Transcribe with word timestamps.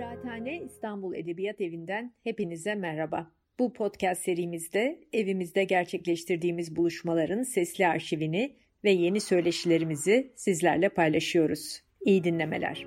Kıraathane 0.00 0.62
İstanbul 0.62 1.14
Edebiyat 1.14 1.60
Evi'nden 1.60 2.14
hepinize 2.24 2.74
merhaba. 2.74 3.30
Bu 3.58 3.72
podcast 3.72 4.22
serimizde 4.22 5.00
evimizde 5.12 5.64
gerçekleştirdiğimiz 5.64 6.76
buluşmaların 6.76 7.42
sesli 7.42 7.86
arşivini 7.86 8.56
ve 8.84 8.90
yeni 8.90 9.20
söyleşilerimizi 9.20 10.32
sizlerle 10.36 10.88
paylaşıyoruz. 10.88 11.82
İyi 12.00 12.24
dinlemeler. 12.24 12.86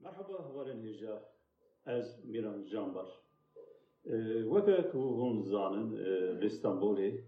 Merhaba 0.00 0.44
havarin 0.44 0.82
hija, 0.82 1.22
ez 1.86 2.24
Miran 2.24 2.66
Canbar. 2.72 3.06
Weke 4.54 4.90
ku 4.90 4.98
hûn 4.98 5.42
zanin 5.42 5.96
li 6.40 6.46
İstanbolê 6.46 7.20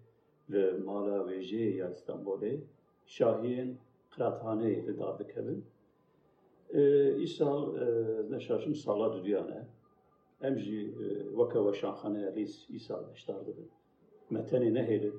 li 0.53 0.73
mala 0.85 1.17
wêjeyê 1.17 1.77
ya 1.77 1.91
İstanbolê 1.91 2.61
şahiyên 4.13 4.33
qiraathaneyê 4.39 4.87
li 4.87 4.99
dar 4.99 5.19
dikevin. 5.19 5.65
Îsal 7.23 7.77
neşaşim 8.31 8.75
sala 8.75 9.13
dudiyane. 9.13 9.67
Em 10.43 10.59
jî 10.59 10.95
weke 11.29 11.59
weşanxaneya 11.59 12.33
lîs 12.35 12.71
îsal 12.71 13.11
beşdar 13.11 13.47
dibin. 13.47 13.71
Me 14.31 14.41
tenê 14.41 14.71
nehêlin. 14.79 15.17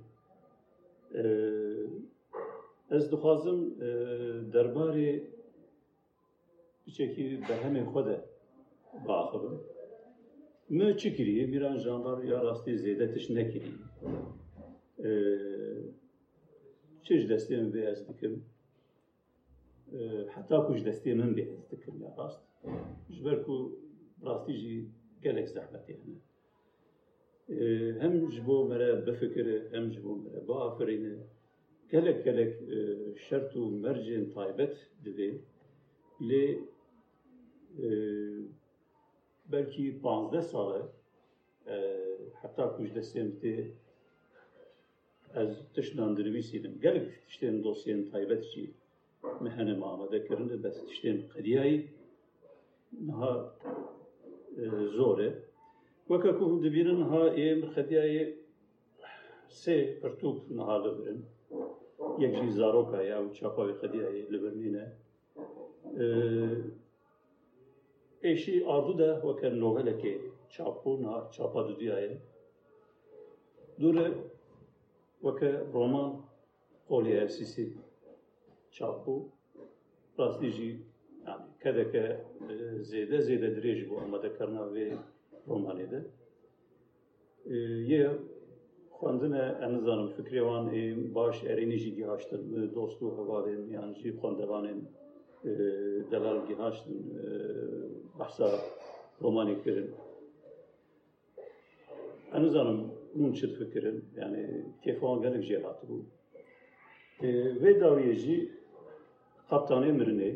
Ez 2.91 3.11
dixwazim 3.11 3.59
derbarê 4.53 5.23
biçekî 6.87 7.41
berhemên 7.49 7.85
xwe 7.85 8.05
de 8.05 8.25
biaxivim. 9.07 9.59
Me 10.69 10.97
çi 10.97 11.15
kiriye? 11.15 11.47
Miran 11.47 11.77
Janbar 11.77 12.23
ya 12.23 12.43
rastî 12.43 12.71
zêde 12.71 13.13
tiş 13.13 13.29
nekiriye. 13.29 13.73
Çi 17.03 17.19
ji 17.19 17.27
destê 17.27 17.55
Heta 20.35 20.57
ku 20.65 20.71
ji 20.77 20.83
destê 20.89 21.11
min 21.19 21.31
bê 21.37 21.43
ez 21.53 21.63
dikim 21.71 21.95
ya 22.01 22.11
rast. 22.17 22.41
Ji 23.13 23.21
ber 23.25 23.37
ku 23.45 23.55
rastî 24.25 24.53
jî 24.61 24.75
gelek 25.23 25.47
zehmetê 25.55 25.93
hene. 25.99 26.17
Hem 28.01 28.13
ji 28.33 28.41
bo 28.47 28.55
me 28.69 28.75
re 28.79 28.89
bifikire, 29.05 29.57
hem 29.73 29.85
ji 29.93 29.99
bo 30.05 30.11
me 30.15 30.29
re 30.33 30.41
biafirîne. 30.47 31.15
Gelek 31.91 32.19
gelek 32.27 32.51
şert 33.25 33.51
û 33.55 33.63
mercên 33.83 34.25
taybet 34.35 34.75
divê 35.05 35.31
lê 36.29 36.45
belkî 39.51 40.01
panzdeh 40.01 40.45
sal 40.51 40.69
e 41.67 41.77
heta 42.41 42.65
ku 42.75 42.79
ji 42.85 42.93
destê 42.99 43.21
min 43.23 43.35
tê 43.41 43.55
ez 45.41 45.51
tiştan 45.75 46.17
dinivîsînim. 46.17 46.73
Gelek 46.85 47.07
tiştên 47.27 47.55
dosyên 47.63 48.01
taybet 48.11 48.43
jî 48.53 48.65
me 49.41 49.49
hene 49.49 49.73
amade 49.85 50.17
kirin 50.27 50.63
bes 50.63 50.77
tiştên 50.87 51.17
qediyayî 51.33 51.77
niha 53.07 53.33
zor 54.97 55.19
e. 55.19 55.29
Weke 56.07 56.31
ku 56.37 56.43
hûn 56.49 56.63
dibînin 56.63 57.01
ha 57.09 57.21
ê 57.43 57.47
min 57.59 57.69
xediyayê 57.75 58.23
sê 59.61 59.77
pirtûk 60.01 60.37
niha 60.57 60.75
li 60.83 60.91
birin. 60.97 61.19
Yek 62.21 62.33
jî 62.43 62.51
zaroka 62.59 62.99
ya 63.11 63.17
û 63.25 63.27
çapa 63.37 63.61
wê 63.67 63.73
xediyayê 63.81 64.23
li 64.33 64.39
bir 64.43 64.53
nîne. 64.61 64.85
Êşî 68.23 68.55
Rastî 80.19 80.49
jî 80.57 80.71
yani 81.27 81.45
kedeke 81.63 82.05
zêde 82.89 83.17
zêde 83.27 83.49
dirêj 83.55 83.79
bû 83.89 83.95
amadekirina 84.05 84.63
vê 84.75 84.87
romanê 85.49 85.87
de. 85.91 86.01
Yê 87.91 88.01
xwendine 88.97 89.45
em 89.63 89.71
nizanim 89.77 90.09
fikrê 90.15 90.41
wan 90.47 90.65
ê 90.81 90.83
baş 91.15 91.35
erênî 91.51 91.77
jî 91.83 91.91
gihaştin 91.99 92.41
dost 92.75 92.99
û 93.05 93.07
hevalên 93.17 93.61
yan 93.77 93.89
jî 93.99 94.09
xwendevanên 94.19 94.79
delal 96.11 96.39
gihaştin 96.49 96.99
behsa 98.19 98.49
romanê 99.23 99.55
kirin. 99.63 99.89
Em 102.35 102.43
nizanim 102.45 102.79
hûn 103.17 103.31
çi 103.37 103.45
difikirin 103.51 103.97
yani 104.21 104.41
gelek 105.23 105.43
jê 105.49 105.57
hatibû. 105.65 105.97
Vê 107.61 107.71
dawiyê 107.81 108.15
jî 108.23 108.37
Kaptanê 109.53 109.91
mirinê 109.99 110.31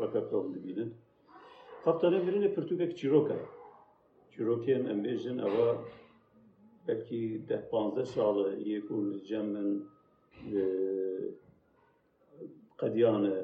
weke 0.00 0.20
ew 0.36 0.44
dibînin. 0.54 0.90
Kaptanê 1.84 2.18
mirinê 2.26 2.48
pirtûkek 2.54 2.92
çîrok 2.98 3.28
e. 3.36 3.38
Çîrokên 4.32 4.82
em 4.92 4.98
bêjin 5.04 5.38
ewa 5.46 5.68
belkî 6.88 7.22
deh 7.48 7.62
panzdeh 7.70 8.06
sal 8.14 8.36
e 8.50 8.52
yê 8.70 8.78
ku 8.86 8.94
li 9.10 9.18
cem 9.28 9.46
min 9.54 9.68
qediyan 12.80 13.22
e 13.34 13.36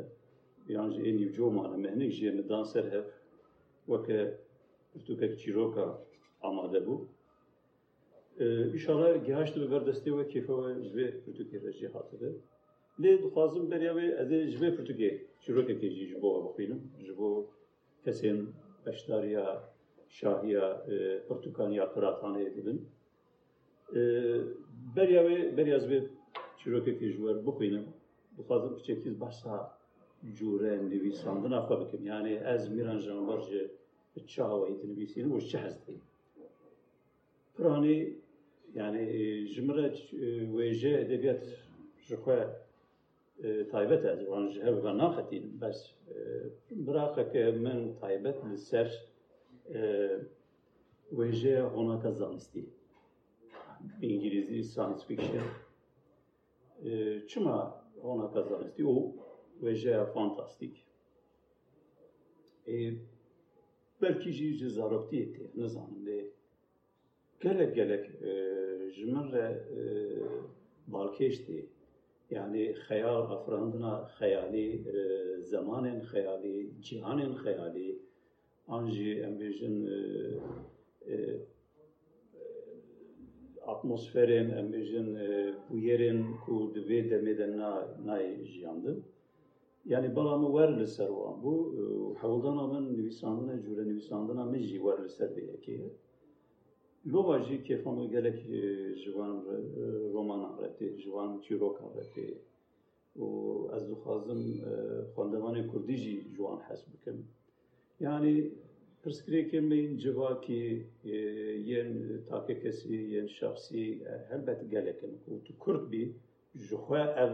yan 0.75 0.89
ji 0.95 1.01
ê 1.09 1.11
nîvcoman 1.21 1.71
e 1.75 1.77
me 1.83 1.89
hinek 1.95 2.13
jî 2.19 2.31
me 2.37 2.49
dan 2.49 2.65
ser 2.73 2.85
hev 2.93 3.07
weke 3.91 4.21
pirtûkek 4.93 5.33
çîroka 5.41 5.87
amade 6.49 6.81
bû. 6.87 6.97
İnşallah 8.75 9.27
gihaştı 9.27 9.57
bi 9.63 9.67
berdestê 9.75 10.09
we 10.17 10.25
kêfa 10.33 10.55
we 10.63 10.73
ji 10.85 10.91
vê 10.99 11.07
pirtûkê 11.25 11.59
hatibê. 12.99 13.03
Lê 13.03 13.23
dixwazim 13.23 13.71
beriya 13.71 13.93
wê 13.93 14.23
ez 14.23 14.33
ê 14.33 14.49
ji 14.49 15.21
çîrokekê 15.41 15.91
jî 15.91 16.07
ji 16.07 17.17
bo 17.19 17.47
kesên 18.05 18.47
beşdariya 18.87 19.63
şahiya 20.09 20.87
pirtûkaniya 21.29 21.93
qiraathaneyê 21.95 22.57
dibin. 22.57 22.89
Beriya 24.97 25.23
wê 25.23 25.57
beriya 25.57 25.79
vê 25.79 26.09
çîrokekê 26.59 27.09
ji 27.13 27.17
wer 27.17 27.47
bixwînim 27.47 27.85
dixwazim 28.39 28.77
piçekî 28.77 29.21
behsa 29.21 29.79
cûrên 30.37 30.91
nivîsandina 30.91 31.59
xwe 31.67 31.81
bikim. 31.81 32.07
Yani 32.07 32.33
ez 32.55 32.69
Miran 32.69 32.99
Janbar 32.99 33.41
ji 33.41 33.71
çawa 34.27 34.69
wê 34.69 34.83
dinivîsînim 34.83 35.31
û 35.37 35.41
ji 35.41 35.49
çi 35.49 35.59
hez 35.59 35.75
dikim. 35.81 36.01
Piranî 37.57 38.17
yani 38.75 39.03
ji 39.47 39.63
min 39.63 39.75
re 39.77 39.87
wêje 40.57 40.93
edebiyat 41.05 41.45
ji 42.07 42.15
xwe 42.15 42.68
taybet 43.73 44.05
ez 44.05 44.21
wan 44.21 44.45
ji 44.53 44.61
hev 44.67 44.77
ve 44.85 44.93
naxetînim 44.99 45.61
bes 45.61 45.79
biraxeke 46.87 47.43
min 47.65 47.79
taybet 48.01 48.39
li 48.51 48.59
ser 48.59 48.89
wêjeya 51.19 51.65
honaka 51.75 52.13
zanistî. 52.13 52.65
İngilîzî 54.03 54.65
science 54.65 55.05
fiction. 55.09 55.49
Çima 57.29 57.85
honaka 58.03 58.43
zanistî 58.43 58.83
û 58.83 59.13
wêjeya 59.63 60.13
fantastîk. 60.13 60.77
Belkî 64.03 64.31
jî 64.33 64.49
ji 64.59 64.69
zaroktiyê 64.79 65.27
tê 65.35 65.45
nizanim 65.61 66.01
lê 66.07 66.21
gelek 67.41 67.75
gelek 67.75 68.05
ji 68.95 69.05
min 69.13 69.27
re 69.33 69.47
balkêş 70.93 71.37
tê. 71.47 71.59
Yani 72.31 72.63
xeyal 72.87 73.23
afirandina 73.35 73.95
xeyalî, 74.19 74.69
zemanên 75.51 76.01
xeyalî, 76.11 76.59
cîhanên 76.87 77.33
xeyalî, 77.45 77.91
an 78.69 78.85
jî 78.95 79.11
em 79.27 79.35
bêjin 79.41 79.77
atmosferên 83.73 84.49
em 84.61 84.67
bêjin 84.73 85.09
bûyerên 85.69 86.21
ku 86.43 86.55
di 86.75 86.81
vê 86.89 87.01
demê 87.11 87.35
de 87.41 87.47
nayê 88.07 88.45
jiyandin. 88.53 88.99
Yani 89.93 90.09
belam 90.17 90.43
wer 90.55 90.71
li 90.81 90.87
ser 90.87 91.09
wan 91.19 91.37
bû 91.43 91.55
hewldana 92.21 92.65
min 92.73 92.85
nivîsandina 92.99 93.55
cûre 93.65 93.85
nivîsandina 93.91 94.45
min 94.53 94.63
jî 94.69 94.79
wer 94.85 94.99
li 95.05 95.11
ser 95.17 95.31
vê 95.37 95.43
yekê 95.53 95.77
ye. 97.09 97.13
Lova 97.13 97.37
jî 97.47 97.57
kêfa 97.67 97.91
min 97.97 98.11
gelek 98.11 98.39
ji 99.01 99.11
wan 99.17 99.35
romanan 100.15 100.55
re 100.63 100.71
tê, 100.79 100.89
ji 100.99 101.11
wan 101.17 101.31
çîrokan 101.45 101.91
re 101.97 102.07
tê. 102.15 102.29
û 103.25 103.29
ez 103.77 103.83
dixwazim 103.91 104.43
xwendevanên 105.15 105.67
Kurdî 105.73 105.97
jî 105.97 106.17
ji 106.31 106.37
wan 106.37 106.59
hes 106.69 106.83
bikim. 106.93 107.19
Yani 108.01 108.33
pirsgirêkên 109.03 109.65
me 109.71 109.81
civakî 110.03 110.87
yên 111.71 111.91
takê 112.31 112.55
kesî 112.63 112.97
yên 113.15 113.27
şexsî 113.27 113.85
helbet 114.31 114.71
gelek 114.71 115.03
in 115.03 115.15
ku 115.25 115.31
tu 115.45 115.53
Kurd 115.59 115.85
bî 115.93 116.05
ji 116.55 116.77
xwe 116.85 117.03
ev 117.25 117.33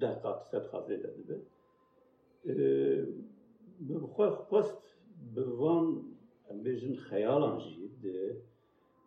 deh 0.00 0.16
qat 0.22 0.40
sed 0.50 0.64
xatirê 0.70 0.98
de 1.02 1.10
dibe. 1.16 1.36
Bi 3.86 3.94
xwe 4.14 4.26
xwest 4.46 4.82
bi 5.34 5.44
van 5.60 5.86
em 6.50 6.58
bêjin 6.64 6.94
xeyalan 7.08 7.56
jî 7.58 7.86
di 8.02 8.16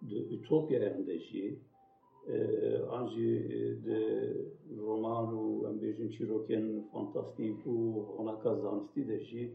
E, 0.03 0.29
de 0.29 0.35
Utopia 0.35 0.97
invece, 0.97 1.57
eh, 2.27 2.81
anzi 2.89 3.79
de 3.83 3.99
romanul 4.77 5.69
invece 5.73 6.09
Cirochen 6.09 6.87
fantastic 6.91 7.63
cu 7.63 8.15
ona 8.17 8.39
kazansti 8.39 9.07
de 9.07 9.19
jî 9.19 9.51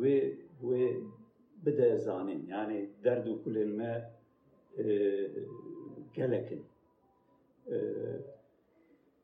ve 0.00 0.38
ve 0.62 0.96
bide 1.66 1.98
zanin 1.98 2.46
yani 2.46 2.88
derdu 3.04 3.42
kulên 3.44 3.68
me 3.68 4.10
e, 4.78 4.84
gelekin. 6.14 6.62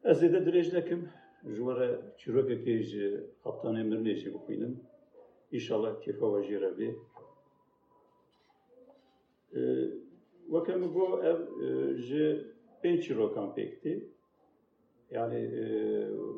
Ez 0.05 0.23
ê 0.23 0.33
de 0.33 0.39
dirêj 0.47 0.69
nekim, 0.75 1.09
ji 1.44 1.62
were 1.69 1.89
çîrokekê 2.19 2.83
ji 2.83 3.21
heptanê 3.44 3.83
mirnê 3.91 4.15
jî. 4.15 4.31
İnşallah 5.53 5.93
kêfa 6.03 6.27
ve 6.35 6.41
jê 6.49 6.61
re 6.61 6.94
Weke 10.52 10.76
min 10.76 10.93
got 10.93 11.25
ev 11.25 11.38
ji 12.06 12.25
pênc 12.82 13.02
çîrokan 13.02 13.49
pêk 13.56 13.72
tê. 13.82 13.94
Yani 15.10 15.40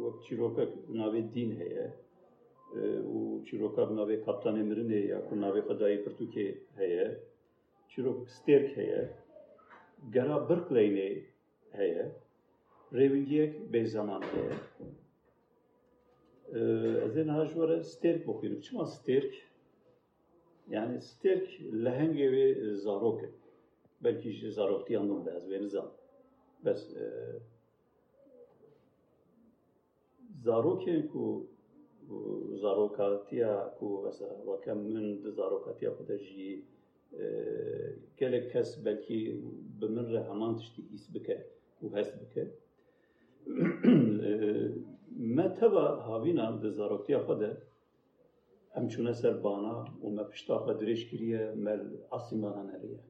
wek 0.02 0.17
çîrokek 0.25 0.70
navê 1.00 1.22
dîn 1.34 1.50
heye 1.61 1.87
û 3.14 3.44
çîroka 3.46 3.82
bi 3.90 3.94
navê 4.00 4.17
Kaptanê 4.26 4.62
Mirnê 4.70 5.00
ya 5.12 5.19
ku 5.28 5.34
navê 5.34 5.61
Xwedayê 5.67 5.99
Pirtûkê 6.05 6.46
heye. 6.76 7.20
Çîrok 7.88 8.19
stêrk 8.28 8.76
heye. 8.76 9.02
Gera 10.14 10.37
Birkleynê 10.49 11.22
heye. 11.72 12.06
Rêvingiyek 12.93 13.52
bêzeman 13.72 14.22
heye. 14.32 14.56
Ez 17.06 17.17
ê 17.17 17.26
niha 17.26 17.44
ji 17.46 17.56
bixwînim. 18.26 18.61
Çima 18.61 18.82
stêrk? 18.82 19.32
یعنی 20.75 20.96
ستێک 21.11 21.46
لە 21.84 21.93
هەنگێوێ 21.99 22.46
زارۆکە 22.84 23.28
بەلکیش 24.02 24.38
زارۆکتیان 24.58 25.05
من 25.11 25.20
بەز 25.26 25.43
وێ 25.50 25.58
نزان 25.64 25.90
بەس 26.64 26.81
زارۆکێک 30.46 31.11
و 31.22 31.26
زارۆکاتیە 32.62 33.55
و 33.84 33.88
وەکە 34.49 34.72
من 34.93 35.06
زارۆکاتیە 35.38 35.90
خودەژی 35.96 36.52
gelek 38.20 38.44
kes 38.52 38.70
belkî 38.84 39.20
bi 39.78 39.87
min 39.94 40.06
re 40.12 40.20
heman 40.28 40.52
tiştî 40.58 40.82
hîs 40.93 41.05
bike 41.14 41.38
û 41.82 41.84
hest 41.96 42.14
bike 42.20 42.44
me 45.37 45.46
teva 45.58 45.87
havînan 46.08 46.55
di 46.62 46.70
zaroktiya 46.78 47.20
xwe 47.26 47.37
de 47.43 47.50
همچون 48.75 49.12
سر 49.12 49.32
بانا 49.32 49.84
و 50.05 50.11
ما 50.11 50.25
پشتاقا 50.25 50.72
درش 50.72 51.11
کریه 51.11 51.52
مل 51.56 51.96
آسیمانا 52.11 52.62
نریه 52.62 53.00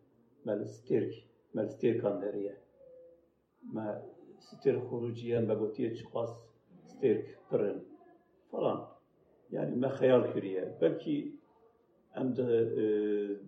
مل 0.46 0.64
سترک 0.64 1.12
مل 1.54 1.66
سترکان 1.66 2.24
نریه 2.24 2.56
ما 3.74 3.86
ستر 4.38 4.80
خروجیه 4.80 5.40
ما 5.40 5.54
گوتیه 5.54 5.94
چخواست 5.94 6.36
سترک 6.84 7.24
پرن 7.50 7.80
فلان 8.50 8.86
یعنی 9.50 9.74
ما 9.74 9.88
خیال 9.88 10.32
کریه 10.32 10.64
بلکی 10.80 11.38
ام 12.16 12.28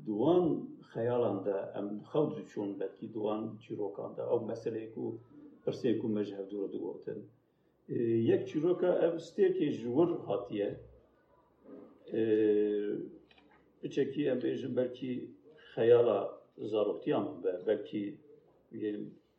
دوان 0.07 0.69
خیالان 0.93 1.43
ده 1.43 1.79
ام 1.79 2.01
خود 2.01 2.45
چون 2.45 2.79
بلکی 2.79 3.07
دوان 3.07 3.59
چیروکان 3.59 4.15
ده 4.15 4.23
او 4.23 4.47
مسئله 4.47 4.87
کو 4.87 5.19
پرسه 5.65 5.95
کو 5.95 6.09
مجهد 6.09 6.53
رو 6.53 6.67
دواتن 6.67 7.21
یک 8.33 8.45
چیروکا 8.45 8.91
ام 8.93 9.19
سترک 9.19 9.59
جور 9.81 10.09
حاتیه 10.27 10.81
biçekî 13.83 14.23
em 14.33 14.39
bêjin 14.45 14.73
belkî 14.77 15.13
xeyala 15.75 16.19
zaroktiyan 16.73 17.23
min 17.29 17.39
be 17.45 17.53
belkî 17.67 18.05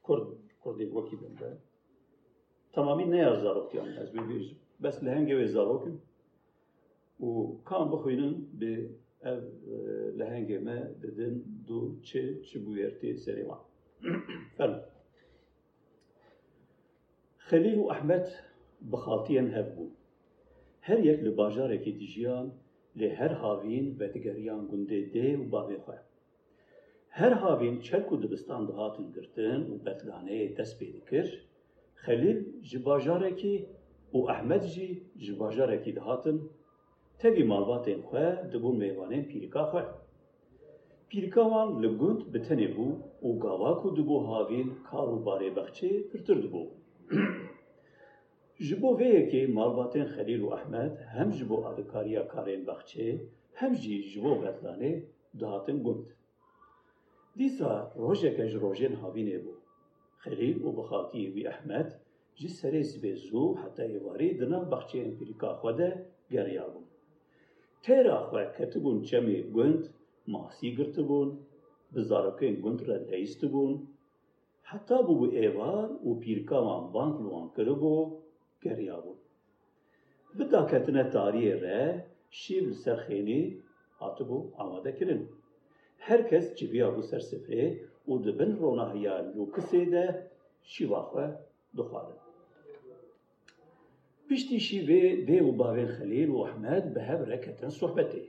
kurd 0.05 0.27
kurdê 0.61 0.85
wekî 0.95 1.15
bin 1.21 1.33
be 1.41 1.49
tamamî 2.73 3.05
neya 3.11 3.35
zaroktiyan 3.43 3.87
ez 4.01 4.09
bêbêjim 4.15 4.57
bes 4.83 4.95
li 5.03 5.09
hengê 5.17 5.35
wê 5.39 5.47
zarokim 5.55 5.97
û 7.27 7.29
kan 7.67 7.83
bixwînin 7.91 8.35
bi 8.59 8.73
ev 9.31 9.41
li 10.17 10.25
hengê 10.33 10.59
me 10.67 10.77
didin 11.01 11.35
du 11.67 11.79
çi 12.07 12.21
çi 12.47 12.57
bûyer 12.65 12.93
tê 12.99 13.09
serê 13.23 13.43
wan 13.49 13.61
ferm 14.57 14.75
Xelîl 17.47 17.77
û 17.83 17.85
Ehmed 17.95 18.25
bi 18.91 18.97
xaltiyên 19.05 19.47
hev 19.55 19.67
bûn 19.75 19.91
her 20.87 20.99
yek 21.09 21.19
li 21.25 21.31
bajarekê 21.41 21.91
dijiyan 21.99 22.47
lê 22.99 23.09
her 23.19 23.31
havîn 23.43 23.85
vedigeriyan 23.99 24.61
gundê 24.69 25.01
dê 25.13 25.27
û 25.41 25.43
bavê 25.53 25.77
xwe 25.85 25.97
her 27.19 27.33
havîn 27.43 27.75
çerk 27.87 28.07
û 28.13 28.15
dibistan 28.23 28.61
dihatin 28.67 29.07
girtin 29.15 29.61
û 29.71 29.73
betlaneyê 29.85 30.57
dest 30.57 30.73
pê 30.79 30.87
dikir 30.95 31.27
Xelîl 32.05 32.39
ji 32.69 32.85
bajarekî 32.85 33.55
û 34.17 34.19
Ehmed 34.35 34.63
jî 34.73 34.89
ji 35.23 35.33
bajarekî 35.39 35.91
dihatin 35.97 36.37
tevî 37.19 37.43
malbatên 37.51 37.99
xwe 38.09 38.27
dibûn 38.51 38.75
mêvanên 38.83 39.23
pîrika 39.29 39.63
xwe 39.71 39.83
pîrika 41.09 41.43
wan 41.51 41.69
li 41.83 41.89
gund 41.99 42.21
bi 42.33 42.39
tenê 42.47 42.69
bû 42.75 42.87
û 43.27 43.29
gava 43.43 43.71
ku 43.81 43.87
dibû 43.97 44.17
havîn 44.31 44.69
kar 44.89 45.07
û 45.15 45.17
barêbexçê 45.27 45.91
pirtir 46.09 46.37
dibû 46.43 46.63
ji 48.67 48.75
bo 48.81 48.89
vê 48.99 49.09
yekê 49.19 49.41
malbatên 49.57 50.07
Xelîl 50.15 50.41
û 50.47 50.49
Ehmed 50.59 50.93
hem 51.15 51.29
ji 51.37 51.45
bo 51.49 51.57
alîkariya 51.69 52.23
karên 52.33 52.61
bexçê 52.69 53.07
hem 53.59 53.71
jî 53.81 53.95
ji 54.11 54.19
bo 54.23 54.31
betlanê 54.43 54.91
dihatin 55.39 55.77
gund 55.85 56.05
dîsa 57.37 57.71
rojeke 58.03 58.45
ji 58.51 58.57
rojên 58.65 58.93
havînê 59.01 59.37
bû 59.45 59.53
Xelîl 60.23 60.57
û 60.67 60.69
bi 60.77 60.83
xaltiyê 60.89 61.29
wî 61.35 61.43
Ehmed 61.53 61.89
ji 62.39 62.49
serê 62.59 62.83
sibê 62.91 63.13
zû 63.27 63.43
heta 63.61 63.85
êvarî 63.97 64.29
di 64.39 64.45
nav 64.51 64.63
bexçeyên 64.73 65.11
pîrika 65.17 65.49
xwe 65.59 65.71
de 65.79 65.89
geriya 66.33 66.65
bûn 66.73 66.85
têra 67.83 68.17
xwe 68.27 68.43
ketibûn 68.57 68.97
çemê 69.09 69.37
gund 69.55 69.83
masî 70.33 70.69
girtibûn 70.77 71.29
bi 71.93 72.01
zarokên 72.09 72.55
gund 72.63 72.79
re 72.87 72.97
leyîstibûn 73.11 73.73
heta 74.69 74.97
bû 75.07 75.13
bi 75.21 75.27
êvar 75.47 75.87
û 76.07 76.09
pîrika 76.23 76.59
wan 76.67 76.83
bang 76.95 77.15
li 77.23 77.29
wan 77.33 77.47
kiribû 77.55 77.95
geriya 78.63 78.97
bûn 79.03 79.17
bi 80.37 80.43
daketine 80.51 81.03
tariyê 81.15 81.55
re 81.63 81.81
şîv 82.39 82.63
li 82.69 82.75
ser 82.83 82.99
xênî 83.05 83.41
hatibû 83.99 84.37
amadekirin 84.61 85.21
her 86.05 86.21
kes 86.29 86.45
civiya 86.57 86.87
bû 86.95 87.01
ser 87.09 87.23
sifrê 87.31 87.63
û 88.11 88.13
di 88.23 88.31
bin 88.39 88.51
ronahiya 88.61 89.15
lûkisê 89.35 89.83
de 89.93 90.05
şîva 90.71 91.01
xwe 91.09 91.25
dixwarin 91.77 92.19
Piştî 94.27 94.57
şîvê 94.67 95.03
dê 95.27 95.37
û 95.49 95.51
bavên 95.59 95.89
Xelîl 95.97 96.29
û 96.37 96.39
Ehmed 96.49 96.85
bi 96.95 97.01
hev 97.09 97.21
re 97.29 97.37
ketin 97.45 97.71
sohbetê 97.81 98.23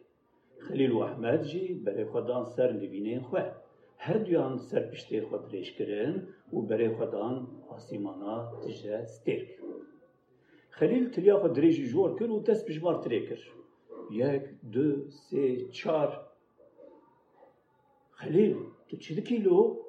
Xelîl 0.67 0.93
û 0.99 1.01
Ehmed 1.11 1.43
jî 1.51 1.65
berê 1.85 2.05
xwe 2.11 2.23
dan 2.29 2.45
ser 2.55 2.71
livînên 2.81 3.23
xwe 3.29 3.43
her 4.05 4.19
duyan 4.27 4.55
ser 4.69 4.83
piştê 4.91 5.19
xwe 5.27 5.39
dirêj 5.45 5.69
kirin 5.77 6.15
û 6.55 6.57
berê 6.69 6.89
xwe 6.95 7.07
dan 7.15 7.37
asîmana 7.75 8.37
tije 8.63 8.97
stêrk 9.15 9.49
خليل 10.79 11.11
تريا 11.11 11.39
خو 11.39 11.47
دريجي 11.47 11.85
جور 11.85 12.19
كر 12.19 12.31
و 12.31 12.39
دست 12.39 12.69
بجمار 12.69 13.03
تريكر. 13.03 13.53
يك 14.11 14.55
دو 14.63 15.11
سي 15.11 15.69
تشار. 15.69 16.33
خليل 18.13 18.57
تو 18.89 18.97
چه 18.97 19.15
دکیلو 19.15 19.87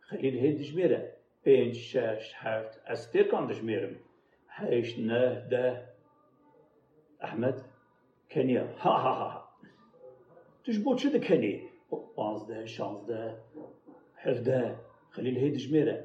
خليل 0.00 0.38
هيد 0.38 0.60
جميرة. 0.60 1.12
بين 1.44 1.72
شاش 1.72 2.32
حارت 2.32 2.82
استير 2.86 3.30
كان 3.30 3.46
دجميرم 3.46 3.96
هيش 4.50 4.98
نه 4.98 5.48
ده. 5.48 5.86
أحمد 7.24 7.62
كنيا. 8.32 8.76
ها 8.78 8.90
ها 8.90 9.12
ها 9.20 9.48
تجبو 10.64 10.96
چه 10.96 11.08
دکنی 11.08 11.70
15 12.16 12.66
16 12.66 13.40
11 14.18 14.76
خليل 15.10 15.36
هيد 15.36 15.56
جميرة. 15.56 16.04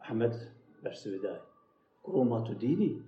أحمد 0.00 0.34
برسوي 0.82 1.18
داي 1.18 1.40
روما 2.08 2.44
تديني 2.48 3.02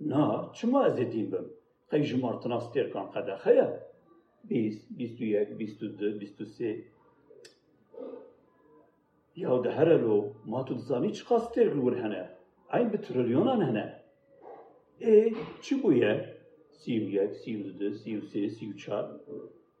نا 0.00 0.50
شما 0.54 0.86
از 0.86 1.00
دين 1.00 1.30
بم 1.30 1.46
قي 1.90 2.00
جمار 2.00 2.34
تناستير 2.42 2.88
كان 2.92 3.06
قد 3.14 3.36
خيا 3.36 3.80
بيس 4.44 4.86
بيستو 4.90 5.24
يك 5.24 5.48
بيستو 5.48 5.86
دو 5.86 6.18
بيستو 6.18 6.44
سي 6.44 6.84
يا 9.36 9.62
دهرلو 9.64 10.32
ما 10.46 10.62
تدزاني 10.62 11.12
چقاستير 11.12 11.74
لور 11.74 11.94
هنا 11.94 12.34
عين 12.70 12.88
بتريليونان 12.88 13.62
هنا 13.62 13.98
اي 15.02 15.34
چي 15.64 15.74
بويه 15.82 16.36
سيو 16.72 17.08
يك 17.08 17.32
سيو 17.32 17.70
دو 17.78 17.92
سيو 17.92 18.20
سي 18.20 18.48
سيو 18.48 18.72
چار 18.82 19.04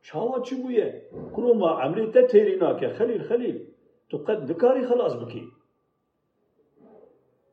چاوا 0.02 0.38
چي 0.46 0.54
بويه 0.62 1.02
كروما 1.34 1.70
عملية 1.70 2.26
تيريناك 2.26 2.92
خليل 2.92 3.24
خليل 3.24 3.66
تقد 4.10 4.44
ذكاري 4.50 4.86
خلاص 4.86 5.14
بكي 5.14 5.48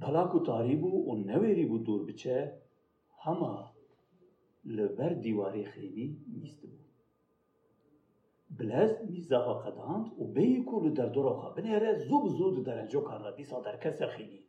دلاک 0.00 0.34
و 0.34 0.38
تاری 0.38 0.76
بو 0.76 0.90
و 1.10 1.16
نویری 1.30 1.66
بو 1.66 1.78
دور 1.78 2.04
بچه 2.06 2.36
همه 3.24 3.54
لبر 4.64 5.12
دیواری 5.24 5.64
خیلی 5.64 6.06
نیست 6.32 6.62
بو. 6.62 6.68
بلز 8.58 8.92
میزا 9.10 9.40
و 9.50 9.52
قداند 9.64 10.06
و 10.18 10.24
بی 10.24 10.64
کل 10.66 10.94
در 10.94 11.06
دور 11.06 11.32
خواه 11.32 11.54
بنهره 11.54 11.94
زوب 11.94 12.28
زود 12.28 12.64
درنجو 12.64 13.00
کانده 13.00 13.36
دیسا 13.36 13.60
در 13.60 13.76
کسر 13.76 14.06
خیلی. 14.06 14.44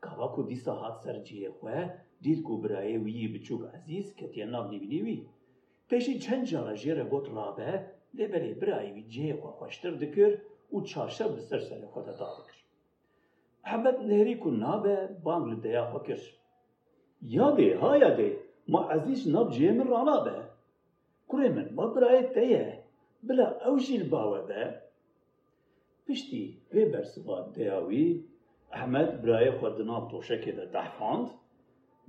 کاوا 0.00 0.28
کو 0.28 0.42
دیسا 0.42 0.74
هات 0.74 0.96
سر 1.04 1.22
جیه 1.22 1.50
خواه 1.50 1.94
دید 2.20 2.42
کو 2.42 2.56
برای 2.56 2.98
وی 2.98 3.28
بچوک 3.28 3.62
عزیز 3.74 4.14
کتیه 4.14 4.46
ناب 4.46 4.70
نیبینی 4.70 5.02
وی 5.02 5.26
پێشی 5.90 6.14
چەند 6.24 6.44
جارە 6.50 6.74
ژێرە 6.82 7.04
گۆت 7.12 7.26
برای 8.60 8.90
وی 8.94 9.04
جیه 9.12 9.34
جێخوا 9.34 9.50
خۆشتر 9.58 9.92
دەکرد 10.02 10.36
و 10.74 10.78
چاشە 10.90 11.26
بەسەر 11.34 11.60
سەر 11.68 11.82
خۆتە 11.92 12.14
داڕکرد 12.20 12.60
حەبەت 13.70 13.98
نێری 14.10 14.36
و 14.46 14.50
نابە 14.62 14.96
بانگ 15.24 15.44
لە 15.50 15.56
ها 17.82 17.92
یا 18.04 18.10
دی 18.18 18.30
ما 18.72 18.80
عەزیز 18.92 19.22
ناب 19.34 19.48
جیه 19.54 19.72
من 19.78 19.88
ڕانابە 19.92 20.38
کوڕێ 21.28 21.48
من 21.56 21.68
ما 21.76 21.86
برای 21.94 22.22
دەیە 22.36 22.66
بلا 23.26 23.46
ئەو 23.62 23.74
ژیل 23.84 24.04
باوە 24.12 24.40
بە 24.48 24.62
پشتی 26.04 26.44
پێ 26.70 26.82
بەرسبات 26.92 27.46
دەیاوی 27.56 28.08
احمد 28.78 29.08
برایە 29.22 29.52
خۆ 29.58 29.68
ناب 29.90 30.04
تو 30.10 30.18
دەحفاند 30.74 31.28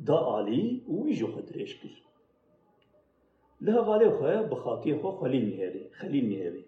دا 0.08 0.18
عالی 0.32 0.64
ویژ 0.96 1.20
خۆ 1.34 1.42
درێژ 1.50 1.72
کرد 1.82 2.11
لها 3.62 3.80
والي 3.80 4.12
خويا 4.18 4.42
بخاطي 4.42 5.00
خو 5.00 5.12
خليل 5.12 5.58
نهاري 5.58 5.90
خليل 5.90 6.30
نهاري 6.30 6.66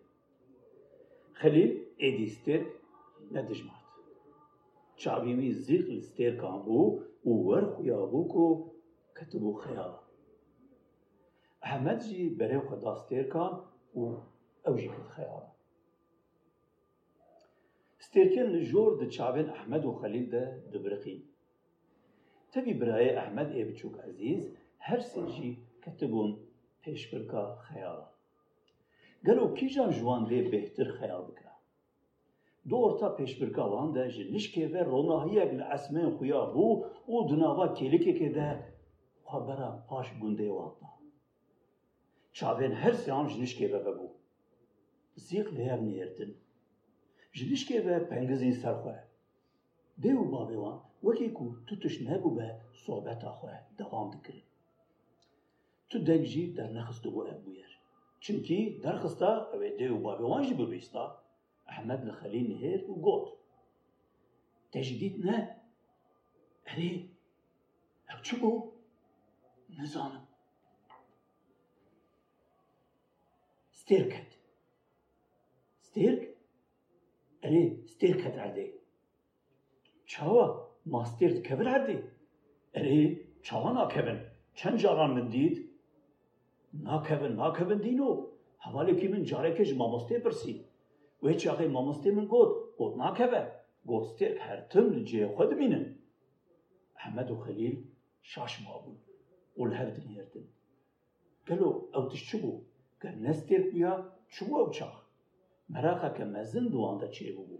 خليل 1.33 1.85
اديستير 2.01 2.65
ندجمعت 3.31 3.83
شعبي 4.95 5.33
مي 5.33 5.51
زيق 5.51 5.89
لستير 5.89 6.41
كامبو 6.41 7.01
وور 7.25 7.75
خويا 7.75 8.05
بوكو 8.05 8.67
كتبو 9.15 9.53
خيارة 9.53 10.03
أحمد 11.63 11.99
جي 11.99 12.29
بريو 12.29 12.61
خدا 12.61 12.93
ستير 12.95 13.23
كان 13.23 13.57
و 13.95 14.17
أوجي 14.67 14.87
كت 14.87 15.07
خيارة 15.15 15.53
ستير 17.99 18.35
كان 18.35 18.45
لجور 18.53 18.97
دي 19.03 19.11
شعبين 19.11 19.49
أحمد 19.49 19.85
وخليل 19.85 20.29
ده 20.29 20.57
دبرقي 20.73 21.19
تبي 22.51 22.73
براي 22.73 23.17
أحمد 23.19 23.51
إيه 23.51 23.65
بتشوك 23.65 23.99
عزيز 23.99 24.55
هر 24.79 24.99
سجي 24.99 25.57
كتبون 25.81 26.45
پێشبرکە 26.83 27.43
خەیاڵە 27.65 28.07
گەلۆ 29.25 29.45
کیژان 29.57 29.91
ژوان 29.97 30.21
لێ 30.29 30.39
بهتر 30.53 30.87
خەیاڵ 30.97 31.23
بکە. 31.29 31.51
دۆرتا 32.69 33.07
پێشبرکەوان 33.17 33.89
دەژ 33.97 34.13
نشکێڤە 34.33 34.81
ڕۆناهیەک 34.91 35.51
لە 35.59 35.65
ئەسمێن 35.71 36.09
خویا 36.15 36.43
بوو 36.53 36.73
و 37.11 37.15
دناوا 37.29 37.67
کێلکێکێدە 37.77 38.49
خەبەرە 39.29 39.69
پاش 39.87 40.07
گوندێواندا 40.21 40.91
چاوێن 42.37 42.73
هەرسیان 42.81 43.25
ژنیشکێڤە 43.31 43.91
بوو 43.97 44.17
زیق 45.25 45.47
لێر 45.57 45.79
نێردن. 45.87 46.31
ژنیشکێڤە 47.37 47.95
پەنگزین 48.09 48.55
سەرخۆە 48.61 48.97
دێ 50.01 50.13
و 50.17 50.23
باوێوان 50.33 50.79
وەکێک 51.05 51.35
و 51.43 51.45
توتش 51.67 51.95
نەبوو 52.07 52.35
بە 52.37 52.47
سۆبەتە 52.83 53.31
خۆە 53.37 53.57
دەوام 53.77 54.07
دەکرد 54.13 54.45
Tu 55.93 55.99
deng 56.07 56.25
jî 56.33 56.43
dernexistibû 56.57 57.21
ev 57.31 57.39
bûyer 57.45 57.71
Çimkî 58.23 58.59
derxista 58.83 59.31
ê 59.67 59.69
dê 59.79 59.87
û 59.95 59.97
bavê 60.05 60.25
wan 60.31 60.43
jî 60.47 60.55
bibîsta 60.59 61.03
Ehmed 61.73 62.01
li 62.07 62.13
Xelîl 62.19 62.45
nihêr 62.51 62.81
û 62.91 62.93
got 63.05 63.25
Te 64.71 64.79
jî 64.87 64.95
dît 65.01 65.15
ne 65.27 65.39
Erê 66.71 66.91
ew 68.11 68.19
çi 68.25 68.35
bû 68.41 68.51
Nizanim 69.77 70.25
Stêrk 73.79 74.09
ket 74.13 74.31
Stêrk 75.87 76.21
Erê 77.45 77.63
stêrk 77.93 78.17
ket 78.23 78.35
erdê 78.45 78.65
Çawa 80.11 80.45
ma 80.91 81.01
stêr 81.11 81.31
dikevin 81.37 81.69
erdê 81.77 81.97
Erê 82.79 83.01
çawa 83.47 83.71
nakevin 83.75 84.19
çend 84.55 84.77
caran 84.83 85.11
min 85.15 85.27
dît 85.31 85.72
ناكبن 86.73 87.35
ناكبن 87.35 87.79
دينو 87.81 88.29
حوالي 88.59 88.95
كي 88.95 89.07
من 89.07 89.23
جاركش 89.23 89.73
ماموستي 89.73 90.17
برسي 90.17 90.65
ويش 91.21 91.47
أخي 91.47 91.67
ماموستي 91.67 92.11
من 92.11 92.27
قد 92.27 92.51
قد 92.79 92.97
ناكبا 92.97 93.51
قد 93.87 94.03
ستيرك 94.03 94.41
هر 94.41 94.59
تم 94.59 94.93
لجي 94.93 95.27
خد 95.35 95.53
منن 95.53 95.95
احمد 96.97 97.31
وخليل 97.31 97.85
شاش 98.21 98.61
مابون 98.61 98.97
قول 99.57 99.73
هر 99.73 99.89
دن 99.89 100.07
هر 100.07 100.25
دن 100.33 100.45
قالو 101.49 101.89
أو 101.95 102.07
تشبو 102.09 102.61
قال 103.03 103.23
ناس 103.23 103.45
تيرك 103.45 103.73
بيا 103.73 104.11
چوبو 104.29 104.59
أو 104.59 104.71
چاخ 104.71 105.03
مراقا 105.69 106.07
كمازن 106.07 106.69
دوان 106.69 106.97
دا 106.97 107.07
چيبو 107.07 107.43
بو 107.43 107.59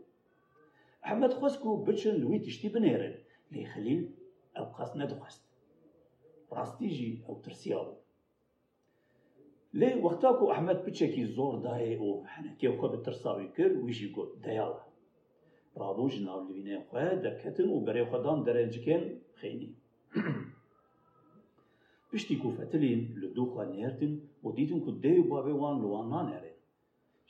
احمد 1.06 1.34
خوزكو 1.34 1.84
بچن 1.84 2.16
لوي 2.16 2.40
تشتي 2.40 2.70
بنيرن 2.70 3.16
لي 3.52 3.66
خليل 3.66 4.12
أو 4.58 4.66
قاس 4.66 4.98
ندو 4.98 5.20
خست 5.20 5.44
راستي 6.52 6.88
جي 6.88 7.24
أو 7.30 7.42
ترسيابو 7.42 8.03
لێ 9.80 9.90
وەختاکو 10.06 10.52
ئەحمد 10.52 10.80
بچێکی 10.86 11.26
زۆر 11.36 11.56
دایێ 11.66 11.94
و 12.06 12.10
حەنەکێخۆ 12.32 12.88
بترساوی 12.94 13.50
کرد 13.56 13.76
ویژی 13.86 14.10
گوت 14.16 14.32
خو 14.46 14.90
ڕابوژ 15.82 16.14
ناولوینێ 16.28 16.78
خۆ 16.88 17.06
دەکەتن 17.26 17.68
و 17.72 17.84
بەرێخۆدان 17.86 18.40
دەرەنجکێن 18.48 19.04
خینی 19.40 19.72
پشتی 22.10 22.36
کوفەتلین 22.42 23.02
لە 23.20 23.28
خو 23.52 23.62
نێردن 23.74 24.14
و 24.44 24.48
دیتم 24.58 24.80
کو 24.86 24.92
دێ 25.04 25.14
و 25.20 25.30
بابێ 25.32 25.54
وان 25.62 25.76
لەوان 25.84 26.08
نانێرێن 26.14 26.58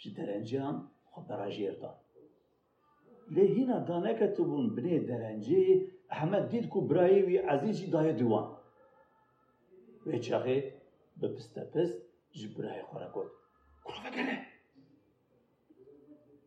ji 0.01 0.09
derenciyan 0.17 0.75
xwe 1.11 1.21
berajêr 1.29 1.75
dan. 1.81 1.95
Lê 3.35 3.45
hîna 3.55 3.77
daneketibûn 3.87 4.65
binê 4.75 4.97
derenceyê 5.09 5.75
احمد 6.15 6.43
dît 6.51 6.65
ku 6.73 6.79
birayê 6.89 7.21
wî 7.27 7.37
ezî 7.53 7.71
jî 7.79 7.87
daye 7.93 8.13
diwan. 8.19 8.47
Wê 10.07 10.17
çaxê 10.27 10.57
bi 11.19 11.27
پست 11.35 11.57
جبرها 12.35 12.75
يقرا 12.75 13.05
قول 13.07 13.29
كروفا 13.83 14.09
قال 14.09 14.45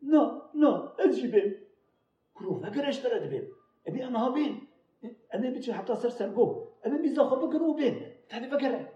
نو 0.03 0.41
نو 0.55 0.71
أجي 0.99 1.27
بيم 1.27 1.55
كروفا 2.33 2.69
قال 2.69 2.85
اش 2.85 2.99
ترى 2.99 3.27
بيم 3.27 3.47
ابي 3.87 4.05
أنا 4.05 4.25
هابين 4.25 4.67
أنا 5.33 5.49
بيجي 5.49 5.73
حتى 5.73 5.95
سر 5.95 6.09
سرقو 6.09 6.65
أنا 6.85 7.01
ميزا 7.01 7.23
خبك 7.23 7.55
روبين 7.55 8.11
تعرف 8.29 8.53
قال 8.53 8.87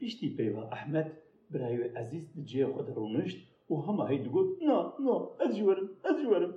بيشتي 0.00 0.28
بيوا 0.28 0.72
احمد 0.72 1.12
برايو 1.50 1.96
عزيز 1.96 2.24
تجي 2.34 2.66
خد 2.66 2.90
رونشت 2.90 3.38
وهما 3.68 4.10
هي 4.10 4.18
تقول 4.18 4.58
نو 4.62 4.92
نو 5.00 5.36
أجي 5.40 5.62
ورم 5.62 5.88
أجي 6.04 6.26
ورم 6.26 6.54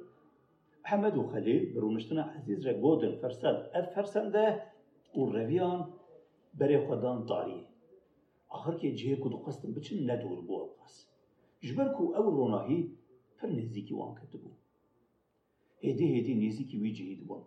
حمد 0.84 1.17
وخليل 1.17 1.74
برونشتنا 1.74 2.24
عزيز 2.24 2.67
راه 2.67 2.74
جودن 2.74 3.15
فرسان 3.22 3.55
اف 3.74 3.95
فرسان 3.95 4.31
ده 4.31 4.63
والربيان 5.15 5.86
بري 6.53 6.88
خدان 6.88 7.25
طاريه 7.25 7.75
ئاخرکێ 8.52 8.90
جێک 9.00 9.22
و 9.24 9.34
دخواستم 9.36 9.72
بچن 9.75 9.98
لە 10.10 10.16
دوور 10.22 10.40
بۆ 10.48 10.56
ئەو 10.62 10.70
قاس 10.78 10.96
ژبەر 11.68 11.88
و 12.02 12.14
ئەو 12.16 12.28
ڕۆناهی 12.38 12.82
پر 13.38 13.50
نزیکی 13.58 13.94
وان 14.00 14.12
کردبوو 14.20 14.54
هێدی 15.84 16.08
هێدی 16.14 16.34
نزیکی 16.44 16.78
وی 16.82 16.92
جهید 16.98 17.22
بوون 17.28 17.44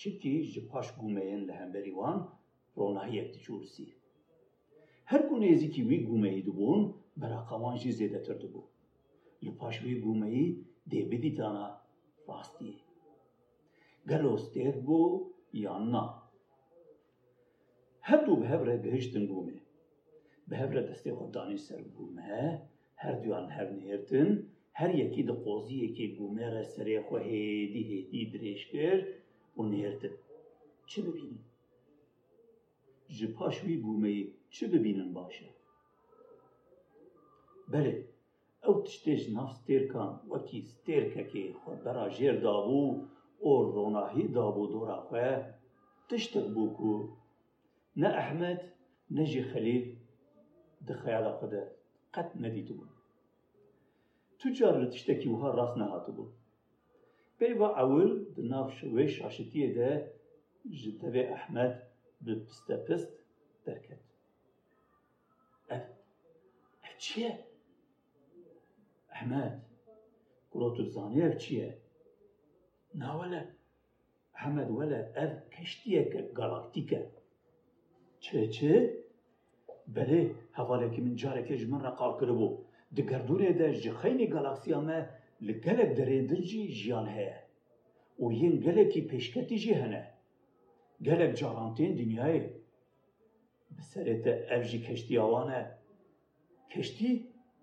چکی 0.00 0.34
ji 0.52 0.60
paş 0.70 0.86
gûmeyên 1.00 1.40
li 1.48 1.54
hemberî 1.60 1.92
wan 1.98 2.18
ronahiyek 2.78 3.28
diçûrsî 3.34 3.86
her 5.10 5.20
ku 5.28 5.34
nêzîkî 5.42 5.82
wî 5.88 5.98
gûmeyî 6.08 6.42
dibûn 6.48 6.80
beraqa 7.20 7.56
wan 7.62 7.76
jî 7.82 7.90
zêdetir 7.98 8.36
dibû 8.42 8.62
li 9.44 9.50
paş 9.60 9.76
wê 9.84 9.94
gûmeyî 10.04 10.46
dê 10.90 11.00
bidîtana 11.10 11.66
rastiyê 12.28 12.76
gelo 14.10 14.32
stêr 14.44 14.74
bû 14.86 15.00
yan 15.64 15.84
na 15.92 16.04
her 18.08 18.20
du 18.26 18.32
bi 18.40 18.46
hev 18.52 18.62
re 18.66 18.76
gihiştin 18.84 19.24
gûmê 19.30 19.56
bi 20.47 20.55
hev 20.61 20.69
re 20.75 20.81
destê 20.89 21.11
xwe 21.17 21.27
danî 21.35 21.57
ser 21.67 21.81
gûme 21.95 22.41
her 23.01 23.15
duyan 23.23 23.47
hev 23.57 23.69
nêrtin 23.81 24.29
her 24.79 24.91
yekî 25.01 25.21
di 25.27 25.35
qoziyekê 25.45 26.05
gûmê 26.17 26.47
re 26.55 26.63
serê 26.73 26.97
xwe 27.07 27.19
hêdî 27.29 27.81
hêdî 27.89 28.21
dirêj 28.31 28.61
kir 28.71 28.99
û 29.59 29.61
nêrtin 29.73 30.13
çi 30.89 30.99
bibînin 31.05 31.41
ji 33.15 33.27
paş 33.37 33.55
wî 33.65 33.75
gûmeyê 33.85 34.23
çi 34.53 34.65
bibînin 34.71 35.09
baş 35.15 35.35
e 35.47 35.49
belê 37.71 37.95
ئەو 38.63 38.75
تشتێژ 38.85 39.21
ناف 39.35 39.51
ستێرکان 39.59 40.11
وەکی 40.31 40.59
ستێرکەکێ 40.71 41.45
خۆدەرا 41.61 42.05
ژێر 42.15 42.35
دابوو 42.45 42.87
ئۆ 43.43 43.53
ڕۆناهی 43.75 44.25
دابوو 44.35 44.71
دۆرا 44.73 44.97
خوێ 45.07 45.31
تشتێک 46.07 46.47
بوو 46.55 46.73
کو 46.77 46.93
نە 48.01 48.09
ئەحمەد 48.17 48.61
دخەیاڵە 50.90 51.32
خودە 51.38 51.62
قەت 52.14 52.28
نەدیت 52.42 52.68
بوون 52.76 52.90
توجار 54.40 54.74
لە 54.82 54.86
تشتێکی 54.92 55.28
وها 55.30 55.50
ڕاست 55.58 55.76
نەهاتە 55.80 56.10
بوو 56.16 56.34
پێی 57.38 57.54
بە 57.60 57.68
ئەول 57.78 58.10
دناو 58.36 58.66
شوێ 58.78 59.04
شاشتیە 59.16 59.68
دە 59.78 59.90
ji 60.78 60.90
devê 61.00 61.22
Ehmed 61.36 61.74
bi 62.24 62.34
pistepist 62.46 63.12
derket. 63.64 64.02
Ev, 65.74 65.84
ev 66.86 66.94
çi 67.04 67.20
ye? 67.20 67.32
Ehmed, 69.16 69.54
guro 70.52 70.68
tu 70.74 70.82
zanî 70.94 71.20
ev 71.28 71.34
çi 71.42 71.54
ye? 71.60 71.70
Na 73.00 73.10
wele, 73.18 73.42
Ehmed 74.40 74.68
wele 74.78 75.00
ev 75.22 75.32
keştiyeke 75.54 76.20
galaktîk 76.38 76.92
e. 76.92 77.02
Çi 78.20 78.52
çi? 78.54 78.72
Belê 79.94 80.22
hevalekî 80.58 81.00
min 81.06 81.16
carekê 81.22 81.56
ji 81.60 81.66
min 81.72 81.80
re 81.86 81.92
qal 81.98 82.12
kiribû. 82.18 82.48
Di 82.96 83.02
gerdûnê 83.10 83.58
de 83.58 83.68
ji 83.74 83.90
xeynî 84.00 84.26
galaksiya 84.34 84.80
me 84.88 84.98
li 85.46 85.54
gelek 85.64 85.90
derê 85.98 86.28
din 86.28 86.42
jî 86.50 86.62
jiyan 86.78 87.06
heye. 87.14 87.38
û 88.22 88.24
yên 88.40 88.54
gelekî 88.66 89.00
pêşketî 89.10 89.56
jî 89.64 89.74
hene. 89.82 90.04
gelek 91.02 91.32
caran 91.38 91.74
tên 91.74 91.92
dünyayê 92.00 92.42
bi 93.76 93.82
serê 93.90 94.22
te 94.22 94.46
ev 94.54 94.62
jî 94.70 94.82
keştiya 94.86 95.24
wan 95.32 95.48
e 95.60 95.62
keştî 96.70 97.10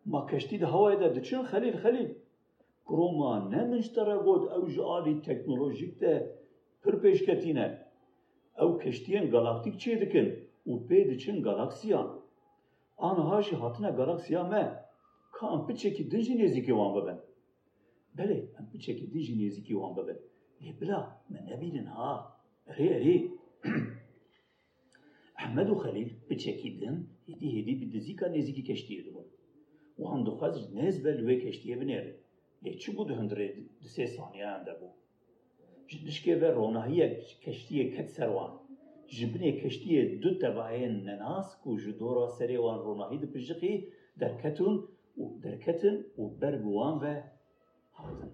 ma 0.06 0.26
keştî 0.26 0.60
di 0.62 0.68
hewayê 0.74 1.00
de 1.02 1.16
diçin 1.16 1.44
xelîl 1.52 1.78
xelîl 1.84 2.12
Kroma 2.88 3.50
ne 3.50 3.66
min 3.66 3.82
ji 3.82 3.94
te 3.94 4.06
re 4.06 4.18
got 4.26 4.44
ew 4.58 4.70
ji 4.74 4.82
alî 4.82 5.22
teknolojîk 5.22 6.00
de 6.02 6.14
pir 6.84 6.94
pêşketîne 7.04 7.68
ew 8.64 8.72
keştiyên 8.84 9.26
galaktîk 9.30 9.76
çê 9.82 10.00
dikin 10.02 10.45
û 10.70 10.72
pê 10.88 11.00
diçin 11.10 11.38
galaksiyan 11.48 12.08
aniha 13.08 13.42
jî 13.46 13.56
hatine 13.62 13.92
galaksiya 14.00 14.44
me. 14.52 14.64
Ka 15.36 15.46
em 15.56 15.62
piçekî 15.68 16.04
din 16.12 16.22
jî 16.26 16.34
nêzîkî 16.42 16.74
wan 16.80 16.92
bibin 16.96 17.20
belê 18.18 18.40
em 18.60 18.66
piçekî 18.72 19.06
din 19.14 19.22
jî 19.28 19.34
nêzîkî 19.42 19.74
wan 19.82 19.94
bibin 19.98 20.20
lê 20.64 20.72
bila 20.80 21.00
me 21.32 21.40
nebînin 21.50 21.88
ha? 21.96 22.12
Erê 22.72 22.88
erê 22.98 23.16
Ehmed 25.44 25.68
û 25.74 25.76
Xelîl 25.84 26.10
piçekî 26.30 26.72
din 26.82 26.96
hêdî 27.28 27.48
hêdî 27.56 27.74
bi 27.82 27.86
dizîka 27.94 28.28
nêzîkî 28.36 28.64
keştiyê 28.70 29.02
dibûn 29.08 29.28
wan 30.02 30.20
dixwaz 30.26 30.54
ji 30.62 30.68
nêz 30.78 30.96
ve 31.28 31.34
keştiyê 31.44 31.76
binêrin 31.82 32.18
lê 32.64 32.72
çi 32.82 32.90
bû 32.96 33.04
di 33.10 33.14
hundirê 33.20 33.48
di 33.82 33.88
sê 33.96 34.06
saniyeyan 34.16 34.66
de 34.66 34.74
bû 34.80 34.90
ji 35.90 35.98
dişkê 36.08 36.42
ve 36.42 36.50
ronahiyek 36.56 37.16
keştiyê 37.44 37.86
ket 37.96 38.10
ser 38.16 38.30
wan 38.38 38.52
جبنه 39.08 39.52
کشتی 39.52 40.18
دو 40.18 40.40
تبعه 40.40 40.88
نناس 40.88 41.56
کو 41.64 41.78
جدورا 41.78 42.28
سری 42.28 42.58
وان 42.58 42.80
روناهی 42.80 43.18
دو 43.18 43.28
پجقی 43.28 43.88
درکتون 44.20 44.84
و 45.18 45.24
درکتن 45.44 45.96
و 46.18 46.28
برگوان 46.28 46.96
و 47.04 47.22
هاتن 47.94 48.32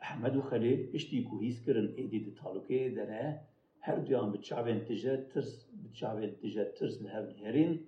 احمد 0.00 0.36
و 0.36 0.42
خلیل 0.42 0.90
اشتی 0.94 1.24
کوهیز 1.24 1.66
کرن 1.66 1.88
ایدی 1.96 2.20
دی 2.24 2.32
تالوکه 2.32 2.90
دره 2.96 3.40
هر 3.80 3.96
دویان 3.96 4.32
به 4.32 4.38
چاوین 4.38 4.80
تجه 4.80 5.16
ترس 5.16 5.66
به 5.82 5.88
چاوین 5.92 6.30
تجه 6.30 6.64
ترس 6.64 7.02
لهم 7.02 7.26
نهرین 7.36 7.80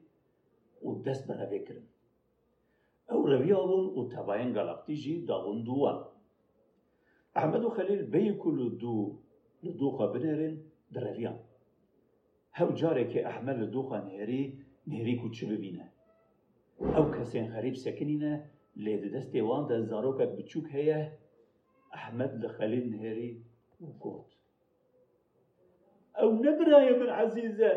و 0.85 1.03
دست 1.03 1.27
بنا 1.29 1.47
بکرن 1.47 1.87
أو 3.13 3.27
روی 3.27 3.53
آبون 3.53 3.85
و 3.87 4.09
تباین 4.09 4.53
گلاکتی 4.53 4.97
جی 4.97 5.25
داغون 5.25 5.63
دوان 5.63 6.05
احمد 7.35 7.65
و 7.65 7.71
خلیل 7.71 8.03
بی 8.03 8.33
کلو 8.33 8.69
دو 8.69 9.19
لدو 9.63 9.91
خوابنه 9.91 10.37
رین 10.37 10.61
در 10.93 11.05
رویان 11.09 11.39
هاو 12.59 12.69
هەو 12.71 12.77
جارێکی 12.81 13.25
ئەحمە 13.27 13.53
لە 13.61 13.67
نهری 13.75 13.99
نێری 14.09 14.45
نێری 14.91 15.15
و 15.25 15.29
چ 15.37 15.39
ببینە. 15.51 15.87
ئەو 16.95 17.05
کەسێن 17.17 17.47
خەریب 17.55 17.77
سەکنینە 17.85 18.33
لێ 18.85 18.95
دەدەستێ 19.03 19.41
واندا 19.49 19.77
زارۆکە 19.91 20.27
بچوک 20.37 20.67
هیه 20.75 21.01
احمد 21.99 22.33
لە 22.43 22.49
نهری 22.95 23.31
و 23.85 23.87
گوت 24.03 24.31
أو 26.21 26.29
نبرای 26.45 26.91
من 27.01 27.11
عزیزه 27.21 27.71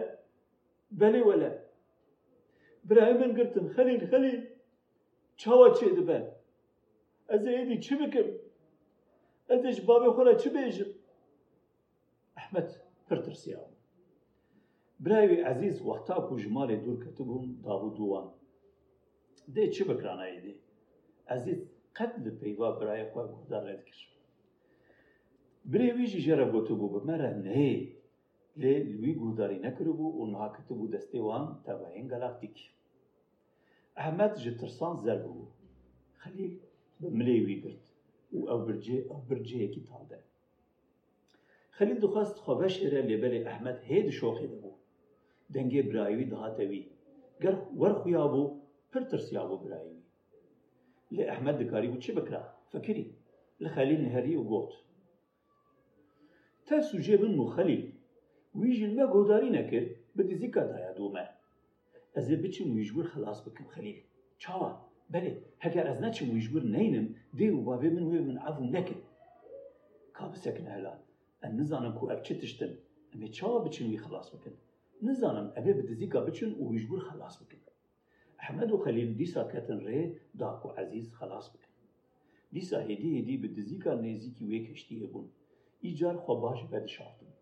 بله 0.92 1.22
ولا 1.30 1.52
برای 2.90 3.14
من 3.22 3.32
گرتن 3.38 3.68
خلیل 3.76 4.02
خەلیل 4.12 4.12
خەلیل. 4.12 4.42
چاوە 5.42 5.68
چێ 5.78 5.90
دبە 5.98 6.20
ئەز 7.30 7.44
ئێدی 7.54 7.78
چ 7.86 7.88
بکەم؟ 8.00 8.30
بابی 9.88 10.10
خورا 10.16 10.34
چه 10.42 10.50
چ 10.56 10.90
احمد 12.40 12.68
ئەحمد 12.70 12.70
پرترسیاوە. 13.08 13.75
براوی 15.04 15.38
عزیز 15.52 15.76
وەختا 15.88 16.18
کوژمارێ 16.28 16.78
دوورکەت 16.84 17.18
بووم 17.28 17.48
داودووە 17.66 18.22
دێ 19.56 19.66
چی 19.74 19.84
بکرانایی 19.90 20.40
دێ 20.44 20.54
عزیز 21.36 21.60
قەت 21.98 22.14
لە 22.24 22.32
پێیوا 22.40 22.70
برایە 22.80 23.08
خۆ 23.12 23.22
گودارێت 23.36 23.82
کرد. 23.88 24.12
برێویژی 25.72 26.24
ژێرە 26.26 26.48
بۆ 26.52 26.60
تو 26.68 26.74
بوو 26.80 26.94
بمەرە 26.94 27.30
نەیە 27.48 27.78
لێ 28.62 28.74
لوی 29.00 29.16
گوداری 29.22 29.64
نەکرد 29.66 29.92
بوو 29.98 30.18
و 30.20 30.24
نهاکەت 30.34 30.68
بوو 30.78 30.92
دەستێ 30.96 31.20
وان 31.28 31.46
تەواهێن 31.66 32.06
گەلاکتیک 32.12 32.58
ئەحمەد 34.00 34.34
ji 34.44 34.52
tirsan 34.60 34.94
zer 35.04 35.20
bû 35.24 35.34
xelîl 36.22 36.54
bi 37.00 37.08
milê 37.18 37.38
wî 37.48 37.56
girt 37.64 37.84
û 38.36 38.38
ew 38.54 38.60
bircê 38.68 38.98
ew 39.14 39.22
birceyekî 39.30 39.82
tande 39.90 40.20
xelîl 41.78 42.00
dixwast 42.04 42.36
xwebeşêre 42.46 43.02
lêberê 43.10 43.40
ehmed 43.52 43.78
hê 43.90 43.98
dişoxê 44.08 44.48
de 44.52 44.58
دنگه 45.56 45.82
برایوی 45.90 46.26
دهاته 46.26 46.64
وی 46.70 46.82
گر 47.44 47.56
ور 47.82 47.94
خویابو 47.94 48.44
پر 48.92 49.02
ترسیابو 49.12 49.58
برایوی. 49.58 50.02
لی 51.12 51.24
احمد 51.34 51.56
دکاری 51.58 51.88
بود 51.88 52.00
چه 52.00 52.14
بکره؟ 52.14 52.42
فکری 52.72 53.06
لخالی 53.60 53.98
نهری 53.98 54.36
و 54.36 54.44
گوت 54.44 54.72
تا 56.66 56.82
سوژه 56.82 57.18
بن 57.18 57.32
مو 57.36 57.46
خلیل 57.46 57.84
ویجن 58.56 58.92
ما 58.98 59.06
گوداری 59.14 59.50
نکر 59.50 59.84
بده 60.18 60.36
زیکا 60.36 60.64
دایا 60.64 60.94
دومه 60.94 61.30
از 62.16 62.32
بچه 62.32 62.66
مویجور 62.66 63.06
خلاص 63.06 63.48
بکم 63.48 63.66
خلیل 63.76 63.98
چاوا 64.38 64.72
بله 65.10 65.42
اگر 65.60 65.88
از 65.88 66.02
نچه 66.02 66.26
مویجور 66.26 66.64
نینم 66.64 67.16
دی 67.34 67.50
و 67.50 67.62
بابی 67.62 67.90
من 67.90 68.04
من 68.04 68.38
عفو 68.38 68.64
نکر 68.64 68.96
کاب 70.14 70.36
سکن 70.36 70.68
هلا 70.68 70.94
ان 71.44 71.60
نزانم 71.60 71.94
کو 71.94 72.12
اب 72.12 72.22
چه 72.22 72.36
امی 73.14 73.30
چاوا 73.30 73.60
بچه 73.60 73.98
خلاص 73.98 74.36
بکن. 74.36 74.52
نزانم 75.02 75.54
اوه 75.58 75.74
به 75.74 75.82
دزیکا 75.82 76.22
بچن 76.22 76.52
و 76.52 76.70
مجبور 76.70 77.00
خلاص 77.00 77.38
بکن 77.38 77.58
احمد 78.40 78.72
و 78.72 78.78
خلیل 78.78 79.14
دیسا 79.14 79.44
کتن 79.52 79.80
ره 79.80 80.16
داکو 80.40 80.70
عزیز 80.70 81.14
خلاص 81.14 81.50
بکن 81.50 81.74
دیسا 82.52 82.80
هدی 82.80 83.20
هدی 83.20 83.38
به 83.38 83.48
دزیکا 83.48 83.94
نزیکی 83.94 84.46
وی 84.46 84.68
کشتی 84.68 85.00
بون 85.00 85.30
ایجار 85.82 86.18
خو 86.18 86.36
باش 86.36 86.64
بد 86.64 86.86
شافتن 86.86 87.34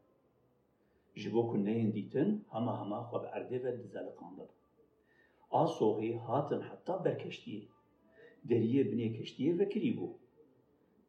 جبو 1.16 1.44
کنین 1.44 1.90
دیتن 1.90 2.42
هما 2.54 2.74
هما 2.82 3.04
خو 3.04 3.20
به 3.20 3.36
ارده 3.36 3.60
و 3.60 3.78
دزل 3.78 4.10
قاندد 4.10 4.50
آسوغی 5.50 6.14
هاتن 6.14 6.62
حتی 6.62 6.94
بر 7.06 7.16
کشتیه 7.16 7.68
دریه 8.50 8.84
بنه 8.84 9.10
کشتیه 9.10 9.56
و 9.56 9.66
کری 9.66 9.92
بو 9.92 10.16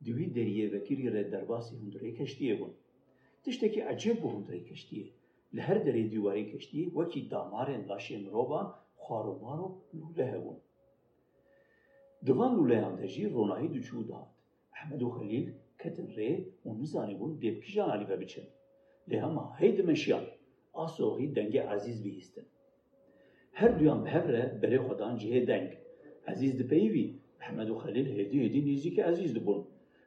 دوی 0.05 0.27
دریه 0.27 0.77
و 0.77 0.79
کری 0.79 1.11
ره 1.11 1.23
درباسی 1.23 1.77
هندره 1.77 2.13
کشتیه 2.13 2.57
بون 2.57 2.71
تشتکی 3.45 3.81
عجب 3.81 4.21
بو 4.21 4.31
هندره 4.31 4.61
کشتیه 4.61 5.07
لهر 5.57 5.79
دری 5.79 5.85
دەری 5.87 6.11
دیواری 6.13 6.45
کەشتی 6.51 6.83
وەکی 6.97 7.21
دامار 7.33 7.69
لاشی 7.89 8.17
مرۆڤان 8.25 8.67
خواروبار 9.03 9.59
مارو 9.59 9.69
لولە 9.99 10.27
هون 10.43 10.59
دوان 12.27 12.51
لولەیان 12.59 12.95
دەژی 13.01 13.25
ڕۆناایی 13.35 13.73
دوچوو 13.75 14.03
داات 14.11 14.31
احمد 14.77 15.03
و 15.03 15.11
خلیل 15.17 15.47
کەتن 15.81 16.09
ری 16.17 16.33
و 16.67 16.69
نزانانی 16.81 17.15
بوون 17.19 17.33
دێبکیژان 17.43 17.89
علی 17.95 18.07
بچن. 18.23 18.47
لی 19.09 19.17
هم 19.25 19.35
هەی 19.61 19.73
دمەشیان 19.79 20.25
آسوهی 20.85 21.27
دنگ 21.37 21.55
عزیز 21.75 21.99
بهیستن 22.05 22.47
به 23.61 23.93
بهەرە 24.05 24.43
بره 24.63 24.79
خۆدان 24.87 25.15
جهێ 25.21 25.41
دنگ 25.51 25.71
عزیز 26.31 26.53
دپەیوی 26.61 27.07
احمد 27.45 27.69
و 27.71 27.81
خەلیل 27.83 28.09
هێدی 28.17 28.61
نیزی 28.69 28.91
ک 28.97 28.99
عزیز 29.11 29.31
دەبوون 29.37 29.61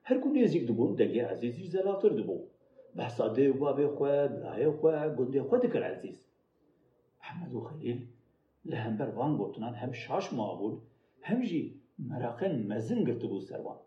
هەرکو 0.09 0.27
نێزیک 0.35 0.63
دبون 0.69 0.91
دنگ 0.99 1.15
عزیزی 1.33 1.65
زلاتر 1.75 2.11
دبون. 2.19 2.41
بحسابي 2.97 3.49
وبابي 3.49 3.87
خوا 3.87 4.27
براي 4.27 4.71
خوا 4.71 5.07
گندي 5.07 5.41
خوا 5.41 5.57
دكر 5.57 5.83
احمد 7.21 7.53
و 7.53 7.61
خلیل، 7.61 8.07
لهم 8.65 8.97
بر 8.97 9.09
وان 9.17 9.37
گوتنان 9.37 9.73
هم 9.81 9.91
شاش 9.91 10.33
معبود 10.33 10.81
هم 11.27 11.39
جي 11.49 11.63
مراقن 11.99 12.53
مزن 12.69 13.03
گرتبو 13.03 13.39
سروان. 13.39 13.79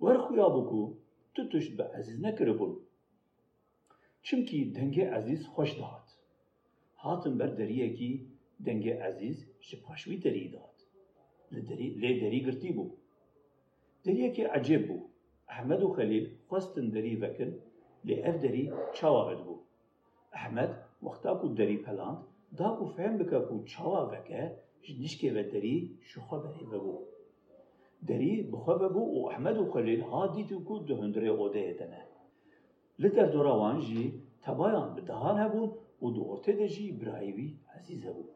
ور 0.00 0.16
خويا 0.24 0.48
بوكو 0.48 0.82
تو 1.34 1.48
توش 1.50 1.66
به 1.76 1.84
عزیز 1.84 2.18
بود. 2.58 2.74
چیمکی 4.22 4.60
دنگ 4.76 5.00
عزیز 5.00 5.46
خوش 5.46 5.70
داد. 5.80 6.06
هاتم 6.96 7.38
بر 7.38 7.46
دریه 7.46 7.88
کی 7.96 8.12
دنگ 8.66 8.88
عزیز 8.88 9.46
شی 9.60 9.76
پاشوی 9.76 10.16
دری 10.16 10.48
داد. 10.48 10.76
لی 12.02 12.20
دری 12.20 12.40
گرتی 12.46 12.72
بو 12.72 12.86
دریه 14.04 14.30
کی 14.30 14.42
عجب 14.42 14.86
بو 14.88 14.98
احمد 15.48 15.82
و 15.82 15.92
خلیل 15.92 16.24
خواستن 16.48 16.88
دری 16.88 17.16
وکن 17.16 17.50
لأف 18.04 18.36
دري 18.42 18.72
چاوا 18.94 19.56
أحمد 20.34 20.82
مختاكو 21.02 21.46
دري 21.48 21.78
پلاند 21.86 22.18
داكو 22.52 22.86
فهم 22.86 23.18
بكاكو 23.18 23.64
چاوا 23.64 24.04
بكا 24.04 24.56
جنشكي 24.88 25.30
بدري 25.30 25.96
شخوا 26.10 26.38
بري 26.38 26.64
ببو 26.72 27.00
دري 28.02 28.42
بخوا 28.42 28.74
ببو 28.74 29.02
و 29.20 29.30
أحمد 29.30 29.58
و 29.58 29.70
خليل 29.70 30.02
ها 30.02 30.26
ديتو 30.34 30.64
كو 30.64 30.78
دهندري 30.78 31.30
غوده 31.30 31.72
دنا 31.72 32.06
لتر 32.98 33.26
دوروان 33.26 33.78
جي 33.78 34.12
تبايان 34.44 34.94
بدهان 34.94 35.36
هبون 35.38 35.70
و 36.00 36.10
دورته 36.10 36.52
دجي 36.52 36.92
برايبي 36.92 37.56
عزيز 37.68 38.06
هبون 38.06 38.28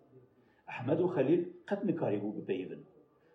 أحمد 0.68 1.00
و 1.00 1.08
خليل 1.08 1.52
قد 1.68 1.86
نكاريبو 1.86 2.30
ببيبن 2.30 2.80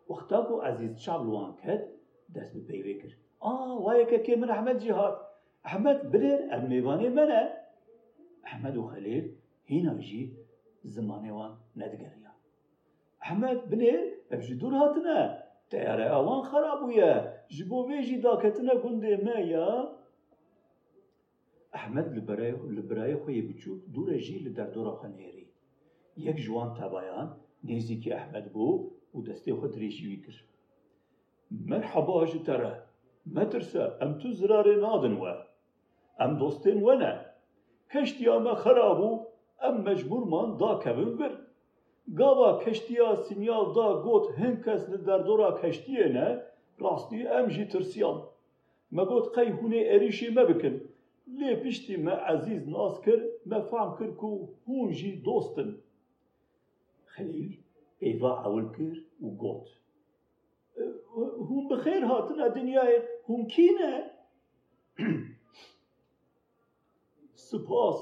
وقتاكو 0.08 0.62
عزيز 0.62 0.92
چابلوان 1.06 1.54
كد 1.64 1.88
دست 2.30 2.58
ببيبه 2.58 3.02
كر 3.02 3.18
آه 3.44 3.78
وايكا 3.80 4.18
كي 4.18 4.36
من 4.36 4.50
أحمد 4.50 4.78
جهات 4.78 5.31
أحمد 5.66 6.12
بلير 6.12 6.40
الميفاني 6.54 7.10
ميواني 7.10 7.50
أحمد 8.46 8.78
وخليل 8.78 9.36
هنا 9.72 9.94
يجي 9.94 10.34
زماني 10.86 11.32
وان 11.32 11.56
ندقريا 11.76 12.32
أحمد 13.24 13.70
بلير 13.70 14.18
بجدور 14.32 14.74
هاتنا 14.74 15.44
تيارة 15.70 16.04
اوان 16.04 16.42
خراب 16.44 16.84
ويا 16.84 17.44
جبو 17.52 17.88
بيجي 17.88 18.16
داكتنا 18.16 18.74
قندي 18.74 19.16
مايا 19.16 19.98
أحمد 21.76 22.18
لبراي 22.18 22.52
لبراي 22.52 23.16
خويا 23.16 23.42
بتشوف 23.42 23.80
دور 23.88 24.18
جي 24.18 24.40
لدر 24.40 24.70
دور 24.70 24.96
خنيري 24.96 25.48
يك 26.18 26.36
جوان 26.36 26.74
تبايان 26.74 27.34
نيزيكي 27.64 28.16
احمد 28.16 28.54
بو 28.54 28.92
ودستي 29.14 29.54
خد 29.54 29.76
ريشي 29.76 30.08
ويكر 30.08 30.44
مرحبا 31.52 32.24
أجي 32.24 32.40
ترى 32.40 32.84
ما 33.26 33.44
ترسى 33.44 33.80
ام 33.80 34.20
تزرار 34.20 34.80
نادن 34.82 35.14
وقت 35.14 35.51
ئەم 36.20 36.32
دۆستێن 36.42 36.80
وەنە 36.88 37.14
کەشتیامە 37.92 38.54
خەرابوو 38.64 39.22
ئەم 39.64 39.76
دا 39.86 40.42
داکەون 40.62 41.12
بر 41.20 41.34
گاوا 42.20 42.50
کەشتیا 42.64 43.10
سینیالدا 43.26 43.88
گوت 44.06 44.26
هەند 44.40 44.58
کەس 44.66 44.82
لە 44.92 44.98
دەردۆرا 45.08 45.50
کەشتیێنە 45.62 46.28
ڕاستی 46.84 47.30
ئەم 47.32 47.48
ژی 47.54 47.66
ترسیان 47.74 48.18
مەگوت 48.98 49.26
قەی 49.36 49.50
هوونێ 49.58 49.82
ئەریشی 49.92 50.30
مەبکن 50.38 50.76
لێ 51.40 51.52
پشتی 51.62 51.96
مە 52.06 52.16
عەزیز 52.28 52.64
ناز 52.74 52.96
کرد 53.06 53.24
مەفام 53.52 53.90
کرد 53.98 54.16
و 54.30 54.32
هون 54.66 54.88
ژی 54.98 55.14
دۆستن 55.26 55.70
خەلیل 57.14 57.54
ئێوا 58.04 58.34
ئەول 58.44 58.68
کرد 58.76 59.02
و 59.26 59.28
گوت 59.42 59.68
هون 61.48 61.64
بەخێر 61.72 62.04
هاتنە 62.12 62.48
دنیاە 62.58 62.98
هون 63.28 63.42
کینە؟ 63.54 63.94
Spas, 67.52 67.98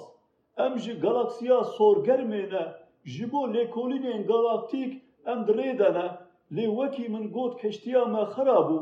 em 0.57 0.77
ji 0.77 0.93
galaksiya 0.93 1.59
sorgermê 1.77 2.43
ne 2.53 2.63
ji 3.05 3.31
bo 3.31 3.41
lêkolînên 3.53 4.21
galaktîk 4.31 4.91
em 5.31 5.39
dirê 5.47 5.71
ne 5.77 6.07
lê 6.55 6.65
wekî 6.77 7.07
min 7.13 7.25
got 7.35 7.53
keştiya 7.61 8.05
me 8.13 8.23
xerab 8.33 8.67
bû 8.69 8.79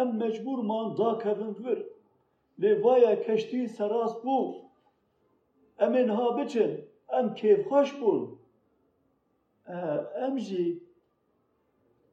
em 0.00 0.08
mecbûr 0.20 0.60
man 0.70 0.86
dakevin 0.98 1.54
vir. 1.64 1.78
Lê 2.60 2.84
vaya 2.84 3.22
keştî 3.24 3.68
serast 3.68 4.18
bû 4.24 4.38
em 5.84 5.92
ên 6.00 6.10
biçin 6.36 6.70
em 7.18 7.26
kêfxweş 7.38 7.90
bûn. 8.00 8.22
Em 10.24 10.38
jî 10.38 10.66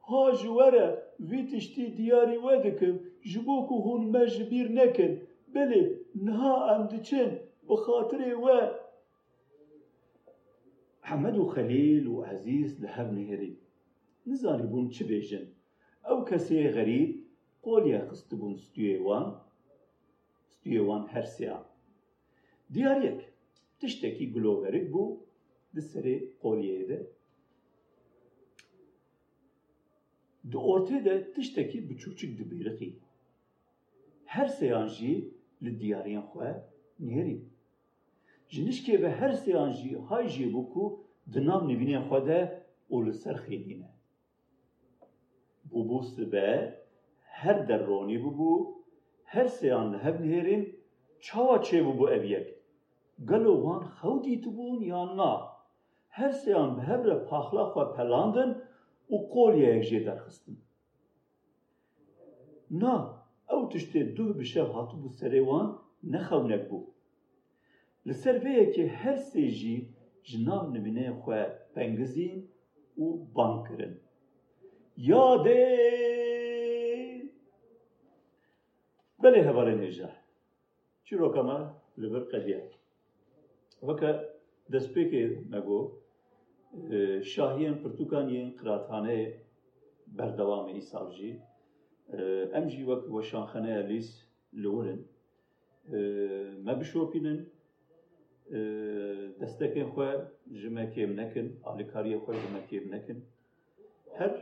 ha 0.08 0.34
ji 0.38 0.48
were 0.58 0.86
vî 1.20 1.40
tiştî 1.50 1.96
diyarî 1.96 2.38
we 2.44 2.54
dikim 2.64 2.96
ji 3.30 3.46
bo 3.46 3.56
ku 3.68 3.76
hûn 3.84 4.02
me 4.12 4.24
nekin. 4.80 5.12
Bilê 5.54 5.82
niha 6.14 6.54
em 6.74 6.90
diçin 6.90 7.43
بخاطرێ 7.68 8.32
وە. 8.44 8.60
حەمەد 11.08 11.36
و 11.38 11.44
خەلیل 11.54 12.04
و 12.14 12.16
عزیز 12.30 12.70
لە 12.82 12.88
هەر 12.96 13.08
نهێری. 13.16 13.54
نزانی 14.28 14.66
بوون 14.70 14.86
چ 14.94 14.96
بێژن؟ 15.08 15.46
ئەو 16.06 16.18
کەسێ 16.28 16.60
غەریب 16.76 17.10
قۆلیا 17.64 18.00
خست 18.08 18.30
بوون 18.38 18.54
ستێوان 18.64 19.26
ستێوان 20.54 21.04
هەرسیا. 21.14 21.58
دیارێک 22.74 23.20
تشتێکی 23.80 24.26
گلۆگەرێک 24.34 24.86
بوو 24.92 25.20
لەسەرێ 25.74 26.16
قۆلیێدە 26.42 27.00
di 30.50 30.58
ortê 30.72 30.98
de 31.06 31.14
tiştekî 31.34 31.78
biçûkçik 31.88 32.30
dibêriqî 32.38 32.90
her 34.34 34.48
sêyan 34.58 34.88
jî 34.96 35.14
li 35.64 35.72
diyariyên 35.80 36.24
xwe 36.30 36.50
nêrî 37.08 37.36
Ji 38.52 38.60
nişkê 38.66 39.02
ve 39.02 39.10
her 39.10 39.32
seyan 39.32 39.70
jî 39.78 39.98
hay 40.08 40.24
jê 40.34 40.46
bû 40.52 40.62
ku 40.72 40.84
di 41.32 41.40
nav 41.46 41.62
nivînên 41.70 42.04
xwe 42.08 42.20
de 42.28 42.40
û 42.94 42.96
li 43.06 43.14
ser 43.22 43.36
xênîne. 43.44 43.90
Bûbû 45.70 45.98
sibe 46.14 46.50
her 47.40 47.68
derronî 47.68 48.18
bibû, 48.24 48.52
her 49.24 49.48
seyan 49.58 49.86
li 49.92 49.98
hev 50.04 50.16
nihêrin 50.24 50.62
çawa 51.24 51.56
çêbûbû 51.66 52.06
ev 52.16 52.24
yek. 52.34 52.48
Gelo 53.28 53.54
wan 53.64 53.82
xew 53.96 54.14
dîtibûn 54.24 54.80
yan 54.92 55.10
na. 55.16 55.32
Her 56.08 56.32
seyan 56.42 56.70
bi 56.76 56.82
hev 56.88 57.04
re 57.08 57.16
paxla 57.28 57.62
xwe 57.72 57.84
pelandin 57.96 58.50
û 59.14 59.16
qolyayek 59.32 59.84
jê 59.90 60.00
derxistin. 60.06 60.58
Na, 62.82 62.94
ew 63.54 63.62
tiştê 63.72 64.00
duh 64.16 64.30
bi 64.38 64.44
şev 64.52 64.68
hatibû 64.76 65.08
serê 65.18 65.42
bû. 66.70 66.80
لسر 68.06 68.64
که 68.74 68.86
هر 68.86 69.16
سه 69.16 69.50
جی 69.50 69.94
جناب 70.22 70.76
نمینه 70.76 71.12
خو 71.12 71.32
پنگزین 71.74 72.48
و 72.98 73.02
بانگ 73.34 73.68
کرن 73.68 73.98
یاده 74.96 75.60
بله 79.22 79.42
هواره 79.42 79.74
نیجا 79.74 80.08
چی 81.04 81.16
رو 81.16 81.34
کما 81.34 81.76
لبر 81.98 82.18
قدیه 82.18 82.70
وکه 83.82 84.20
دست 84.72 84.94
پیکه 84.94 85.38
مگو 85.50 85.92
شاهیان 87.22 87.74
پرتوکانیان 87.82 88.50
قراتخانه 88.50 89.40
بردوام 90.16 90.66
ایساب 90.66 91.12
جی 91.12 91.40
ام 92.54 92.66
جی 92.68 92.82
وک 92.84 93.10
وشانخانه 93.12 93.82
لیس 93.82 94.24
لورن 94.52 95.00
ما 96.64 96.74
بشوپینن 96.74 97.46
دەستەکەن 99.40 99.88
خۆ 99.94 100.08
ژمەکێم 100.60 101.10
نەکن 101.20 101.46
ئالیکاریە 101.64 102.18
خۆی 102.24 102.40
ژمەکێم 102.44 102.84
نەکن 102.94 103.18
هەر 104.18 104.32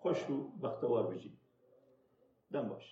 خۆش 0.00 0.20
و 0.34 0.36
بەختەوار 0.62 1.04
بژین 1.10 1.34
دەم 2.52 2.64
باش. 2.70 2.86